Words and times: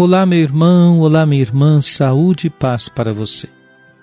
Olá, 0.00 0.24
meu 0.24 0.38
irmão, 0.38 1.00
olá, 1.00 1.26
minha 1.26 1.42
irmã, 1.42 1.78
saúde 1.82 2.46
e 2.46 2.50
paz 2.50 2.88
para 2.88 3.12
você. 3.12 3.46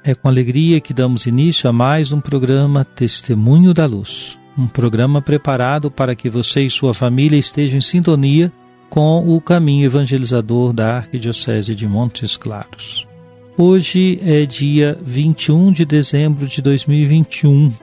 É 0.04 0.14
com 0.14 0.28
alegria 0.28 0.80
que 0.80 0.94
damos 0.94 1.26
início 1.26 1.68
a 1.68 1.74
mais 1.74 2.12
um 2.12 2.22
programa 2.22 2.86
Testemunho 2.86 3.74
da 3.74 3.88
Luz. 3.88 4.38
Um 4.56 4.68
programa 4.68 5.24
preparado 5.24 5.90
para 5.90 6.14
que 6.14 6.30
você 6.30 6.62
e 6.62 6.70
sua 6.70 6.94
família 6.94 7.36
estejam 7.36 7.80
em 7.80 7.82
sintonia 7.82 8.54
com 8.92 9.28
o 9.28 9.42
caminho 9.42 9.88
evangelizador 9.88 10.72
da 10.72 10.98
Arquidiocese 10.98 11.74
de 11.74 11.88
Montes 11.88 12.38
Claros. 12.38 13.08
Hoje 13.58 14.20
é 14.24 14.46
dia 14.46 14.96
21 15.04 15.72
de 15.72 15.84
dezembro 15.84 16.46
de 16.46 16.62
2021. 16.62 17.74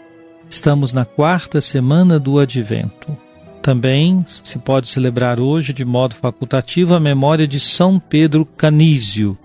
Estamos 0.48 0.92
na 0.92 1.04
quarta 1.04 1.60
semana 1.60 2.20
do 2.20 2.38
Advento. 2.38 3.23
Também 3.64 4.24
se 4.28 4.56
pode 4.58 4.88
celebrar 4.90 5.40
hoje, 5.40 5.72
de 5.72 5.86
modo 5.86 6.14
facultativo, 6.14 6.92
a 6.92 7.00
memória 7.00 7.48
de 7.48 7.58
São 7.58 7.98
Pedro 7.98 8.44
Canísio. 8.44 9.38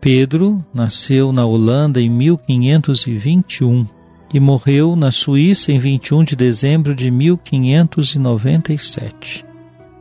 Pedro 0.00 0.64
nasceu 0.72 1.32
na 1.32 1.44
Holanda 1.44 2.00
em 2.00 2.08
1521 2.08 3.84
e 4.32 4.38
morreu 4.38 4.94
na 4.94 5.10
Suíça 5.10 5.72
em 5.72 5.80
21 5.80 6.22
de 6.22 6.36
dezembro 6.36 6.94
de 6.94 7.10
1597. 7.10 9.44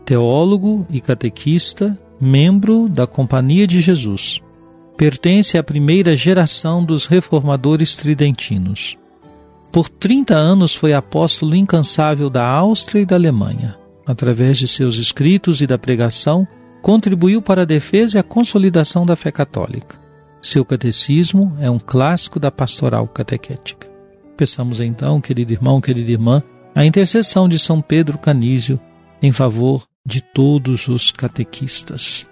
Teólogo 0.06 0.86
e 0.88 1.02
catequista, 1.02 1.98
membro 2.22 2.88
da 2.88 3.08
Companhia 3.08 3.66
de 3.66 3.82
Jesus. 3.82 4.40
Pertence 4.96 5.58
à 5.58 5.64
primeira 5.64 6.16
geração 6.16 6.86
dos 6.86 7.08
reformadores 7.08 7.96
tridentinos. 7.96 9.00
Por 9.74 9.90
30 9.90 10.36
anos 10.36 10.76
foi 10.76 10.94
apóstolo 10.94 11.56
incansável 11.56 12.30
da 12.30 12.46
Áustria 12.46 13.02
e 13.02 13.06
da 13.08 13.16
Alemanha. 13.16 13.76
Através 14.06 14.60
de 14.60 14.68
seus 14.68 14.98
escritos 14.98 15.62
e 15.62 15.68
da 15.68 15.80
pregação, 15.80 16.48
contribuiu 16.80 17.42
para 17.42 17.64
a 17.64 17.66
defesa 17.66 18.18
e 18.18 18.20
a 18.20 18.24
consolidação 18.24 19.04
da 19.04 19.16
fé 19.16 19.32
católica. 19.32 20.00
Seu 20.44 20.64
catecismo 20.64 21.58
é 21.60 21.72
um 21.72 21.80
clássico 21.80 22.40
da 22.40 22.52
pastoral 22.52 23.08
catequética. 23.08 23.90
Peçamos 24.38 24.80
então, 24.80 25.20
querido 25.20 25.54
irmão, 25.54 25.82
querida 25.82 26.12
irmã, 26.12 26.44
a 26.76 26.86
intercessão 26.86 27.50
de 27.50 27.58
São 27.58 27.82
Pedro 27.82 28.20
Canísio 28.20 28.80
em 29.24 29.32
favor 29.32 29.88
de 30.06 30.22
todos 30.22 30.88
os 30.88 31.12
catequistas. 31.12 32.30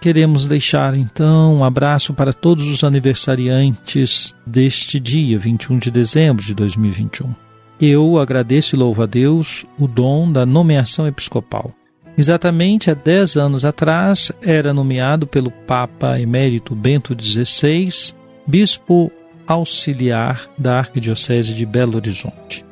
Queremos 0.00 0.46
deixar 0.46 0.96
então 0.96 1.56
um 1.56 1.64
abraço 1.64 2.14
para 2.14 2.32
todos 2.32 2.66
os 2.66 2.82
aniversariantes 2.82 4.34
deste 4.46 4.98
dia, 4.98 5.38
21 5.38 5.78
de 5.78 5.90
dezembro 5.90 6.42
de 6.42 6.54
2021. 6.54 7.34
Eu 7.78 8.18
agradeço 8.18 8.74
e 8.74 8.78
louvo 8.78 9.02
a 9.02 9.06
Deus 9.06 9.66
o 9.78 9.86
dom 9.86 10.32
da 10.32 10.46
nomeação 10.46 11.06
episcopal. 11.06 11.70
Exatamente 12.16 12.90
há 12.90 12.94
dez 12.94 13.36
anos 13.36 13.62
atrás, 13.62 14.32
era 14.40 14.72
nomeado 14.72 15.26
pelo 15.26 15.50
Papa 15.50 16.18
Emérito 16.18 16.74
Bento 16.74 17.14
XVI, 17.18 18.14
bispo 18.46 19.12
auxiliar 19.46 20.48
da 20.56 20.78
Arquidiocese 20.78 21.52
de 21.52 21.66
Belo 21.66 21.96
Horizonte. 21.96 22.64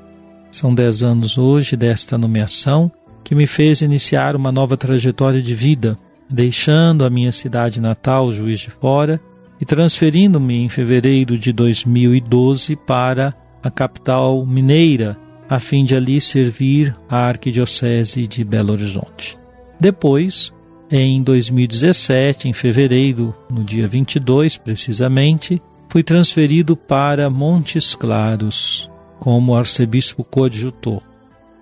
São 0.51 0.75
dez 0.75 1.03
anos 1.03 1.37
hoje 1.37 1.77
desta 1.77 2.17
nomeação 2.17 2.91
que 3.23 3.35
me 3.35 3.47
fez 3.47 3.83
iniciar 3.83 4.35
uma 4.35 4.51
nova 4.51 4.79
trajetória 4.79 5.43
de 5.43 5.55
vida 5.55 5.99
deixando 6.29 7.05
a 7.05 7.11
minha 7.11 7.33
cidade 7.33 7.81
natal, 7.81 8.31
Juiz 8.33 8.61
de 8.61 8.71
Fora, 8.71 9.21
e 9.61 9.65
transferindo-me 9.65 10.63
em 10.63 10.69
fevereiro 10.69 11.39
de 11.39 11.53
2012 11.53 12.77
para 12.77 13.35
a 13.63 13.71
capital 13.71 14.45
mineira, 14.47 15.17
a 15.49 15.59
fim 15.59 15.85
de 15.85 15.97
ali 15.97 16.21
servir 16.21 16.95
a 17.09 17.27
Arquidiocese 17.27 18.27
de 18.27 18.45
Belo 18.45 18.73
Horizonte. 18.73 19.37
Depois, 19.81 20.53
em 20.91 21.23
2017, 21.23 22.49
em 22.49 22.53
fevereiro, 22.53 23.35
no 23.51 23.65
dia 23.65 23.89
22 23.89 24.57
precisamente, 24.57 25.61
fui 25.89 26.03
transferido 26.03 26.77
para 26.77 27.31
Montes 27.31 27.95
Claros 27.95 28.91
como 29.19 29.55
arcebispo 29.55 30.23
coadjutor. 30.23 31.03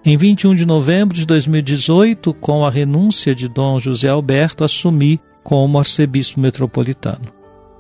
Em 0.08 0.16
21 0.16 0.54
de 0.54 0.64
novembro 0.64 1.16
de 1.16 1.26
2018, 1.26 2.32
com 2.34 2.64
a 2.64 2.70
renúncia 2.70 3.34
de 3.34 3.48
Dom 3.48 3.80
José 3.80 4.08
Alberto, 4.08 4.62
assumi 4.62 5.18
como 5.42 5.80
arcebispo 5.80 6.38
metropolitano. 6.38 7.24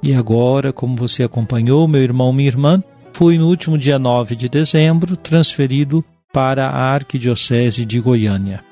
E 0.02 0.12
agora, 0.12 0.72
como 0.72 0.96
você 0.96 1.22
acompanhou, 1.22 1.86
meu 1.86 2.02
irmão, 2.02 2.32
minha 2.32 2.48
irmã, 2.48 2.82
fui 3.12 3.38
no 3.38 3.46
último 3.46 3.78
dia 3.78 3.96
9 3.96 4.34
de 4.34 4.48
dezembro 4.48 5.16
transferido 5.16 6.04
para 6.32 6.66
a 6.66 6.94
Arquidiocese 6.94 7.84
de 7.86 8.00
Goiânia. 8.00 8.64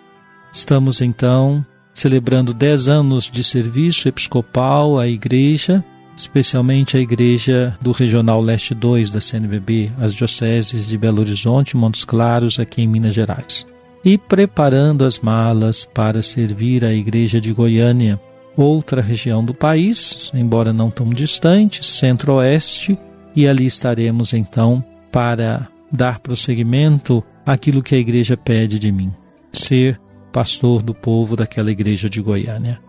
Estamos 0.52 1.00
então 1.00 1.64
celebrando 1.94 2.52
10 2.52 2.88
anos 2.88 3.30
de 3.30 3.44
serviço 3.44 4.08
episcopal 4.08 4.98
à 4.98 5.06
Igreja 5.06 5.84
especialmente 6.24 6.96
a 6.96 7.00
igreja 7.00 7.76
do 7.80 7.92
Regional 7.92 8.40
Leste 8.40 8.74
2 8.74 9.10
da 9.10 9.20
CNBB, 9.20 9.92
as 10.00 10.14
dioceses 10.14 10.86
de 10.86 10.96
Belo 10.96 11.20
Horizonte 11.20 11.72
e 11.72 11.76
Montes 11.76 12.02
Claros, 12.04 12.58
aqui 12.58 12.82
em 12.82 12.88
Minas 12.88 13.14
Gerais. 13.14 13.66
E 14.02 14.16
preparando 14.16 15.04
as 15.04 15.20
malas 15.20 15.84
para 15.84 16.22
servir 16.22 16.84
a 16.84 16.92
igreja 16.92 17.40
de 17.40 17.52
Goiânia, 17.52 18.18
outra 18.56 19.02
região 19.02 19.44
do 19.44 19.52
país, 19.52 20.30
embora 20.34 20.72
não 20.72 20.90
tão 20.90 21.10
distante, 21.10 21.84
centro-oeste, 21.84 22.98
e 23.36 23.46
ali 23.46 23.66
estaremos 23.66 24.32
então 24.32 24.82
para 25.12 25.68
dar 25.92 26.20
prosseguimento 26.20 27.22
àquilo 27.44 27.82
que 27.82 27.94
a 27.94 27.98
igreja 27.98 28.36
pede 28.36 28.78
de 28.78 28.90
mim, 28.90 29.12
ser 29.52 30.00
pastor 30.32 30.82
do 30.82 30.94
povo 30.94 31.36
daquela 31.36 31.70
igreja 31.70 32.08
de 32.08 32.22
Goiânia. 32.22 32.80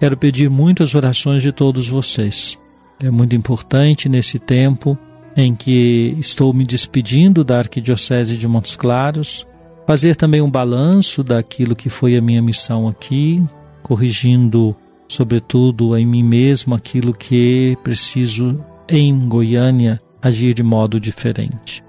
Quero 0.00 0.16
pedir 0.16 0.50
muitas 0.50 0.96
orações 0.96 1.42
de 1.42 1.52
todos 1.52 1.88
vocês 1.88 2.58
é 3.02 3.10
muito 3.10 3.34
importante 3.34 4.08
nesse 4.08 4.38
tempo 4.38 4.96
em 5.36 5.54
que 5.54 6.16
estou 6.18 6.52
me 6.52 6.64
despedindo 6.64 7.42
da 7.42 7.58
Arquidiocese 7.58 8.36
de 8.36 8.46
Montes 8.46 8.76
Claros, 8.76 9.46
fazer 9.86 10.14
também 10.14 10.40
um 10.40 10.50
balanço 10.50 11.24
daquilo 11.24 11.74
que 11.74 11.88
foi 11.88 12.16
a 12.16 12.22
minha 12.22 12.42
missão 12.42 12.86
aqui, 12.86 13.42
corrigindo, 13.82 14.76
sobretudo, 15.08 15.96
em 15.96 16.06
mim 16.06 16.22
mesmo 16.22 16.74
aquilo 16.74 17.12
que 17.12 17.76
preciso 17.82 18.62
em 18.88 19.28
Goiânia 19.28 20.00
agir 20.20 20.54
de 20.54 20.62
modo 20.62 21.00
diferente. 21.00 21.82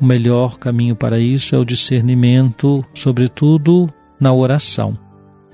O 0.00 0.04
melhor 0.04 0.58
caminho 0.58 0.94
para 0.94 1.18
isso 1.18 1.54
é 1.54 1.58
o 1.58 1.64
discernimento, 1.64 2.84
sobretudo 2.94 3.88
na 4.20 4.32
oração. 4.32 5.03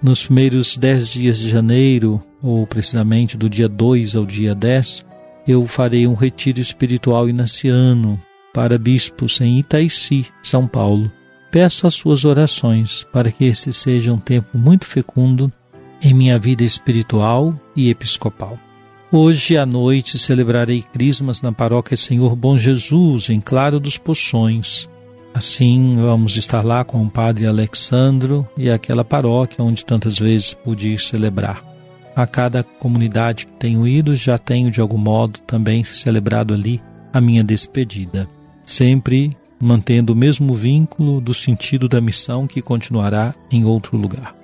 Nos 0.03 0.25
primeiros 0.25 0.79
dez 0.79 1.09
dias 1.09 1.39
de 1.39 1.51
janeiro, 1.51 2.23
ou 2.43 2.67
precisamente 2.67 3.37
do 3.37 3.51
dia 3.51 3.69
2 3.69 4.17
ao 4.17 4.25
dia 4.25 4.55
10, 4.55 5.05
eu 5.47 5.67
farei 5.67 6.07
um 6.07 6.15
retiro 6.15 6.59
espiritual 6.59 7.29
inaciano 7.29 8.19
para 8.55 8.79
bispos 8.79 9.41
em 9.43 9.59
Itaici, 9.59 10.27
São 10.43 10.67
Paulo. 10.67 11.13
Peço 11.51 11.87
as 11.87 11.95
suas 11.95 12.25
orações 12.25 13.07
para 13.13 13.31
que 13.31 13.45
esse 13.45 13.73
seja 13.75 14.13
um 14.13 14.19
tempo 14.19 14.57
muito 14.57 14.87
fecundo 14.87 15.53
em 16.03 16.15
minha 16.15 16.39
vida 16.39 16.65
espiritual 16.65 17.55
e 17.77 17.91
episcopal. 17.91 18.59
Hoje 19.13 19.59
à 19.59 19.67
noite 19.67 20.19
celebrarei 20.19 20.83
crismas 20.83 21.43
na 21.43 21.53
paróquia 21.53 21.97
Senhor 21.97 22.35
Bom 22.35 22.57
Jesus, 22.57 23.29
em 23.29 23.41
Claro 23.41 23.79
dos 23.79 23.99
Poções. 23.99 24.89
Assim, 25.33 25.97
vamos 25.97 26.37
estar 26.37 26.65
lá 26.65 26.85
com 26.85 27.03
o 27.03 27.11
Padre 27.11 27.47
Alexandro 27.47 28.47
e 28.57 28.71
aquela 28.71 29.05
paróquia 29.05 29.65
onde 29.65 29.85
tantas 29.85 30.19
vezes 30.19 30.53
pude 30.53 30.89
ir 30.89 31.01
celebrar. 31.01 31.65
A 32.15 32.27
cada 32.27 32.63
comunidade 32.63 33.47
que 33.47 33.53
tenho 33.53 33.87
ido, 33.87 34.15
já 34.15 34.37
tenho 34.37 34.71
de 34.71 34.81
algum 34.81 34.99
modo 34.99 35.39
também 35.41 35.85
celebrado 35.85 36.53
ali 36.53 36.83
a 37.13 37.21
minha 37.21 37.45
despedida. 37.45 38.29
Sempre 38.65 39.37
mantendo 39.61 40.13
o 40.13 40.17
mesmo 40.17 40.55
vínculo 40.55 41.21
do 41.21 41.35
sentido 41.35 41.89
da 41.89 42.01
missão 42.01 42.47
que 42.47 42.63
continuará 42.63 43.35
em 43.51 43.65
outro 43.65 43.97
lugar. 43.97 44.40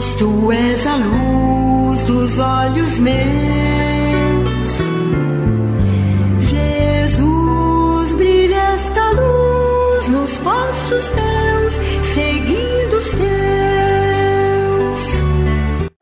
Jesus, 0.00 0.14
tu 0.14 0.52
és 0.52 0.86
a 0.86 0.96
luz 0.96 2.02
dos 2.04 2.38
olhos 2.38 2.98
meus. 2.98 3.40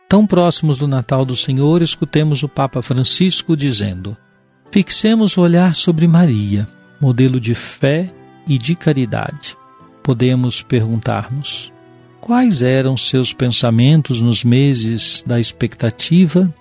Tão 0.09 0.27
próximos 0.27 0.79
do 0.79 0.89
Natal 0.89 1.23
do 1.23 1.37
Senhor, 1.37 1.83
escutemos 1.83 2.43
o 2.43 2.49
Papa 2.49 2.81
Francisco 2.81 3.55
dizendo: 3.55 4.17
Fixemos 4.71 5.37
o 5.37 5.43
olhar 5.43 5.75
sobre 5.75 6.09
Maria, 6.09 6.67
modelo 6.99 7.39
de 7.39 7.55
fé 7.55 8.11
e 8.47 8.56
de 8.56 8.75
caridade. 8.75 9.55
Podemos 10.03 10.62
perguntar-nos: 10.62 11.71
quais 12.29 12.61
eram 12.61 12.95
seus 12.95 13.33
pensamentos 13.33 14.21
nos 14.21 14.45
meses 14.45 15.25
da 15.27 15.41
expectativa? 15.41 16.53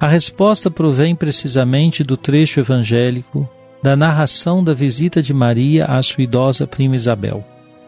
A 0.00 0.08
resposta 0.08 0.68
provém 0.68 1.14
precisamente 1.14 2.02
do 2.02 2.16
trecho 2.16 2.58
evangélico 2.58 3.48
da 3.80 3.94
narração 3.94 4.64
da 4.64 4.74
visita 4.74 5.22
de 5.22 5.32
Maria 5.32 5.84
à 5.84 6.02
sua 6.02 6.24
idosa 6.24 6.66
prima 6.66 6.96
Isabel. 6.96 7.44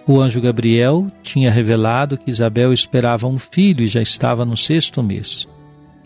O 0.07 0.21
anjo 0.21 0.41
Gabriel 0.41 1.09
tinha 1.25 1.51
revelado 1.51 2.17
que 2.17 2.31
Isabel 2.31 2.73
esperava 2.73 3.27
um 3.27 3.37
filho 3.37 3.83
e 3.83 3.89
já 3.89 4.01
estava 4.01 4.45
no 4.45 4.57
sexto 4.57 5.03
mês. 5.03 5.49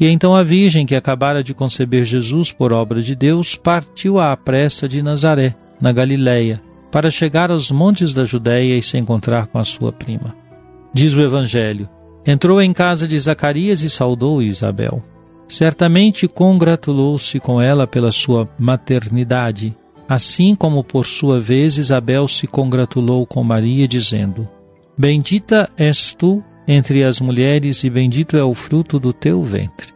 E 0.01 0.07
então 0.07 0.35
a 0.35 0.43
Virgem, 0.43 0.87
que 0.87 0.95
acabara 0.95 1.45
de 1.45 1.53
conceber 1.53 2.07
Jesus 2.07 2.53
por 2.53 2.73
obra 2.73 3.03
de 3.03 3.15
Deus, 3.15 3.55
partiu 3.55 4.19
à 4.19 4.35
pressa 4.35 4.89
de 4.89 5.03
Nazaré, 5.03 5.55
na 5.79 5.93
Galiléia, 5.93 6.59
para 6.91 7.11
chegar 7.11 7.51
aos 7.51 7.71
montes 7.71 8.15
da 8.15 8.25
Judéia 8.25 8.79
e 8.79 8.83
se 8.83 8.97
encontrar 8.97 9.47
com 9.47 9.59
a 9.59 9.65
sua 9.65 9.93
prima. 9.93 10.48
Diz 10.93 11.15
o 11.15 11.21
Evangelho: 11.21 11.89
entrou 12.27 12.61
em 12.61 12.73
casa 12.73 13.07
de 13.07 13.19
Zacarias 13.19 13.83
e 13.83 13.91
saudou 13.91 14.43
Isabel. 14.43 15.03
Certamente 15.47 16.29
congratulou-se 16.29 17.41
com 17.41 17.61
ela 17.61 17.87
pela 17.87 18.13
sua 18.13 18.49
maternidade 18.59 19.75
Assim 20.09 20.55
como 20.55 20.83
por 20.83 21.05
sua 21.05 21.39
vez 21.39 21.77
Isabel 21.77 22.27
se 22.27 22.47
congratulou 22.47 23.27
com 23.27 23.45
Maria, 23.45 23.87
dizendo: 23.87 24.49
Bendita 24.97 25.69
és 25.77 26.15
tu 26.15 26.43
entre 26.67 27.05
as 27.05 27.21
mulheres, 27.21 27.85
e 27.85 27.91
bendito 27.91 28.37
é 28.37 28.43
o 28.43 28.55
fruto 28.55 28.99
do 28.99 29.13
teu 29.13 29.43
ventre. 29.43 29.93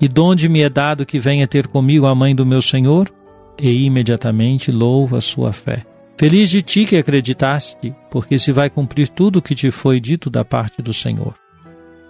E 0.00 0.06
donde 0.06 0.48
me 0.48 0.60
é 0.60 0.68
dado 0.68 1.04
que 1.04 1.18
venha 1.18 1.48
ter 1.48 1.66
comigo 1.66 2.06
a 2.06 2.14
mãe 2.14 2.34
do 2.34 2.46
meu 2.46 2.62
Senhor? 2.62 3.12
E 3.60 3.86
imediatamente 3.86 4.70
louva 4.70 5.20
sua 5.20 5.52
fé. 5.52 5.84
Feliz 6.18 6.48
de 6.48 6.62
ti 6.62 6.86
que 6.86 6.96
acreditaste, 6.96 7.94
porque 8.10 8.38
se 8.38 8.50
vai 8.50 8.70
cumprir 8.70 9.08
tudo 9.08 9.38
o 9.38 9.42
que 9.42 9.54
te 9.54 9.70
foi 9.70 10.00
dito 10.00 10.30
da 10.30 10.44
parte 10.44 10.80
do 10.80 10.94
Senhor. 10.94 11.34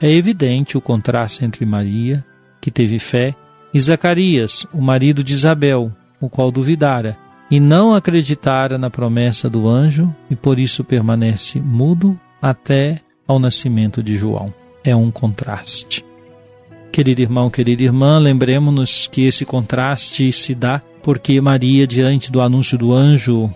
É 0.01 0.09
evidente 0.09 0.79
o 0.79 0.81
contraste 0.81 1.45
entre 1.45 1.67
Maria, 1.67 2.25
que 2.61 2.71
teve 2.71 3.01
fé, 3.01 3.35
e 3.75 3.81
Zacarias, 3.81 4.65
o 4.73 4.81
marido 4.81 5.25
de 5.25 5.35
Isabel, 5.35 5.93
o 6.21 6.31
qual 6.31 6.53
duvidara, 6.53 7.19
e 7.51 7.59
não 7.59 7.95
acreditara 7.95 8.79
na 8.79 8.91
promessa 8.91 9.51
do 9.51 9.69
anjo 9.69 10.15
e 10.31 10.37
por 10.37 10.59
isso 10.59 10.85
permanece 10.85 11.61
mudo 11.61 12.19
até 12.41 13.01
ao 13.27 13.39
nascimento 13.39 14.03
de 14.03 14.17
João. 14.17 14.47
É 14.85 14.95
um 14.95 15.11
contraste. 15.11 16.05
Querido 16.93 17.21
irmão, 17.21 17.51
querida 17.51 17.83
irmã, 17.83 18.19
lembremos-nos 18.19 19.09
que 19.09 19.27
esse 19.27 19.45
contraste 19.45 20.31
se 20.33 20.55
dá 20.55 20.81
porque 21.03 21.41
Maria, 21.41 21.87
diante 21.87 22.33
do 22.33 22.41
anúncio 22.41 22.79
do 22.79 22.93
anjo, 22.93 23.51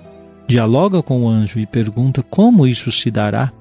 dialoga 0.51 1.01
com 1.01 1.23
o 1.23 1.29
anjo 1.29 1.61
e 1.61 1.67
pergunta 1.67 2.25
como 2.25 2.67
isso 2.67 2.91
se 2.91 3.09
dará. 3.09 3.53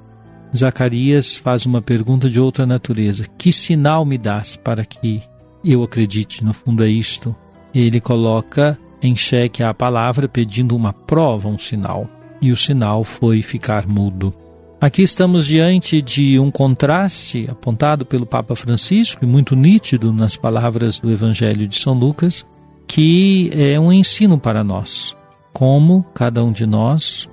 Zacarias 0.56 1.38
faz 1.38 1.66
uma 1.68 1.84
pergunta 1.84 2.28
de 2.28 2.40
outra 2.40 2.66
natureza: 2.66 3.26
Que 3.38 3.54
sinal 3.54 4.04
me 4.04 4.18
dás 4.18 4.56
para 4.56 4.84
que 4.84 5.22
eu 5.64 5.84
acredite? 5.84 6.44
No 6.44 6.52
fundo, 6.52 6.84
é 6.84 6.90
isto. 6.90 7.36
Ele 7.74 8.02
coloca 8.02 8.78
em 9.02 9.16
xeque 9.16 9.62
a 9.62 9.72
palavra 9.72 10.28
pedindo 10.28 10.76
uma 10.76 10.92
prova, 10.92 11.48
um 11.48 11.60
sinal. 11.60 12.10
E 12.42 12.52
o 12.52 12.58
sinal 12.58 13.04
foi 13.04 13.44
ficar 13.44 13.86
mudo. 13.86 14.34
Aqui 14.82 15.04
estamos 15.04 15.46
diante 15.46 16.02
de 16.02 16.40
um 16.40 16.50
contraste 16.50 17.48
apontado 17.52 18.06
pelo 18.06 18.26
Papa 18.26 18.56
Francisco 18.56 19.24
e 19.24 19.28
muito 19.28 19.56
nítido 19.56 20.12
nas 20.12 20.38
palavras 20.38 21.00
do 21.00 21.12
Evangelho 21.12 21.68
de 21.68 21.78
São 21.78 21.94
Lucas, 21.94 22.46
que 22.88 23.52
é 23.54 23.78
um 23.80 23.92
ensino 23.92 24.40
para 24.40 24.64
nós. 24.64 25.19
Como 25.54 26.04
cada 26.14 26.44
um 26.44 26.52
de 26.52 26.66
nós 26.66 27.30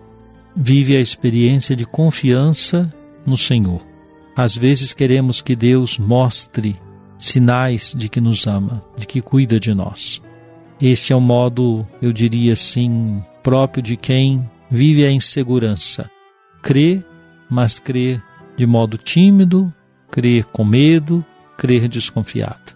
vive 0.54 0.96
a 0.96 1.00
experiência 1.00 1.76
de 1.76 1.84
confiança 1.84 2.92
no 3.26 3.36
Senhor. 3.36 3.80
Às 4.34 4.56
vezes 4.56 4.92
queremos 4.92 5.40
que 5.40 5.54
Deus 5.56 5.98
mostre 5.98 6.76
sinais 7.18 7.94
de 7.96 8.08
que 8.08 8.20
nos 8.20 8.46
ama, 8.46 8.82
de 8.96 9.06
que 9.06 9.20
cuida 9.20 9.58
de 9.58 9.74
nós. 9.74 10.22
Esse 10.80 11.12
é 11.12 11.16
o 11.16 11.20
modo, 11.20 11.86
eu 12.02 12.12
diria 12.12 12.52
assim, 12.52 13.22
próprio 13.42 13.82
de 13.82 13.96
quem 13.96 14.48
vive 14.70 15.04
a 15.04 15.10
insegurança. 15.10 16.10
Crê, 16.62 17.02
mas 17.48 17.78
crê 17.78 18.20
de 18.56 18.66
modo 18.66 18.98
tímido, 18.98 19.72
crer 20.10 20.44
com 20.46 20.64
medo, 20.64 21.24
crer 21.56 21.88
desconfiado. 21.88 22.74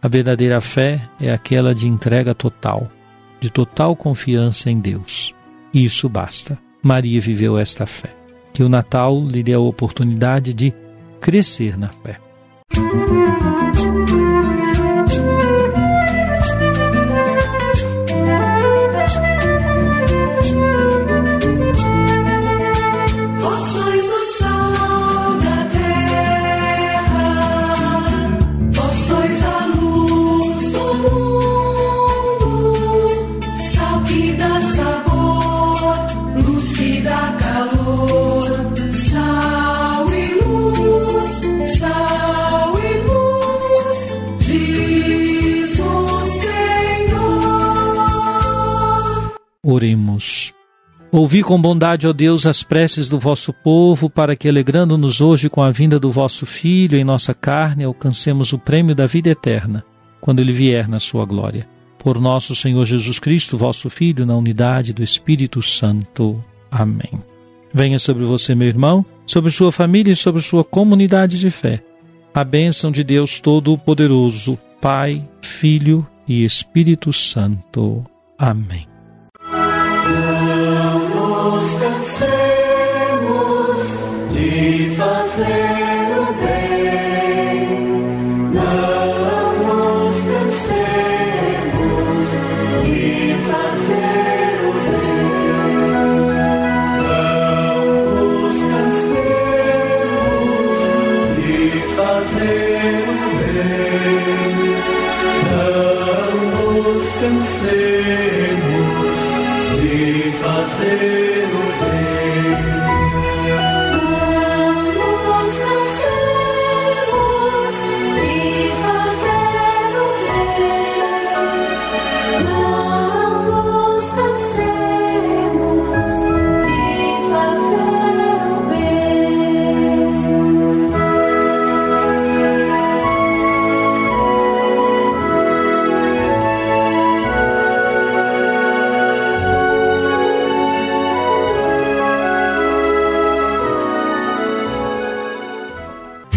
A 0.00 0.08
verdadeira 0.08 0.60
fé 0.60 1.08
é 1.20 1.32
aquela 1.32 1.74
de 1.74 1.86
entrega 1.86 2.34
total, 2.34 2.90
de 3.42 3.50
total 3.50 3.96
confiança 3.96 4.70
em 4.70 4.78
Deus. 4.78 5.34
Isso 5.74 6.08
basta. 6.08 6.56
Maria 6.80 7.20
viveu 7.20 7.58
esta 7.58 7.86
fé. 7.86 8.14
Que 8.52 8.62
o 8.62 8.68
Natal 8.68 9.20
lhe 9.26 9.42
dê 9.42 9.52
a 9.52 9.58
oportunidade 9.58 10.54
de 10.54 10.72
crescer 11.20 11.76
na 11.76 11.88
fé. 11.88 12.20
Oremos. 12.78 13.71
Ouvi 51.12 51.42
com 51.42 51.60
bondade, 51.60 52.08
ó 52.08 52.12
Deus, 52.12 52.46
as 52.46 52.62
preces 52.62 53.06
do 53.06 53.18
vosso 53.18 53.52
povo, 53.52 54.08
para 54.08 54.34
que, 54.34 54.48
alegrando-nos 54.48 55.20
hoje 55.20 55.50
com 55.50 55.62
a 55.62 55.70
vinda 55.70 56.00
do 56.00 56.10
vosso 56.10 56.46
Filho 56.46 56.96
em 56.96 57.04
nossa 57.04 57.34
carne, 57.34 57.84
alcancemos 57.84 58.54
o 58.54 58.58
prêmio 58.58 58.94
da 58.94 59.06
vida 59.06 59.28
eterna, 59.28 59.84
quando 60.22 60.40
ele 60.40 60.54
vier 60.54 60.88
na 60.88 60.98
sua 60.98 61.26
glória. 61.26 61.68
Por 61.98 62.18
nosso 62.18 62.54
Senhor 62.54 62.86
Jesus 62.86 63.18
Cristo, 63.18 63.58
vosso 63.58 63.90
Filho, 63.90 64.24
na 64.24 64.34
unidade 64.34 64.94
do 64.94 65.02
Espírito 65.02 65.62
Santo. 65.62 66.42
Amém. 66.70 67.22
Venha 67.74 67.98
sobre 67.98 68.24
você, 68.24 68.54
meu 68.54 68.68
irmão, 68.68 69.04
sobre 69.26 69.50
sua 69.50 69.70
família 69.70 70.12
e 70.12 70.16
sobre 70.16 70.40
sua 70.40 70.64
comunidade 70.64 71.38
de 71.38 71.50
fé. 71.50 71.82
A 72.34 72.42
bênção 72.42 72.90
de 72.90 73.04
Deus 73.04 73.38
Todo-Poderoso, 73.38 74.58
Pai, 74.80 75.28
Filho 75.42 76.06
e 76.26 76.42
Espírito 76.42 77.12
Santo. 77.12 78.02
Amém. 78.38 78.86
sing. 85.34 85.81